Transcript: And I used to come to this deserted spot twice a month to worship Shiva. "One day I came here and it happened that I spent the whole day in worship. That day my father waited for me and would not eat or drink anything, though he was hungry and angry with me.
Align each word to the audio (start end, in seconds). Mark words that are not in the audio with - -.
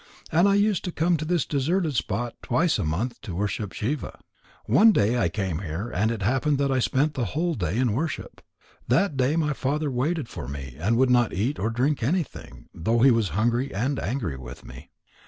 And 0.31 0.49
I 0.49 0.55
used 0.55 0.83
to 0.85 0.91
come 0.91 1.15
to 1.17 1.25
this 1.25 1.45
deserted 1.45 1.93
spot 1.93 2.33
twice 2.41 2.79
a 2.79 2.83
month 2.83 3.21
to 3.21 3.35
worship 3.35 3.71
Shiva. 3.71 4.17
"One 4.65 4.91
day 4.91 5.15
I 5.19 5.29
came 5.29 5.59
here 5.59 5.91
and 5.93 6.09
it 6.09 6.23
happened 6.23 6.57
that 6.57 6.71
I 6.71 6.79
spent 6.79 7.13
the 7.13 7.25
whole 7.37 7.53
day 7.53 7.77
in 7.77 7.93
worship. 7.93 8.41
That 8.87 9.15
day 9.15 9.35
my 9.35 9.53
father 9.53 9.91
waited 9.91 10.27
for 10.27 10.47
me 10.47 10.75
and 10.79 10.97
would 10.97 11.11
not 11.11 11.33
eat 11.33 11.59
or 11.59 11.69
drink 11.69 12.01
anything, 12.01 12.65
though 12.73 13.03
he 13.03 13.11
was 13.11 13.29
hungry 13.37 13.71
and 13.71 13.99
angry 13.99 14.37
with 14.37 14.65
me. 14.65 14.89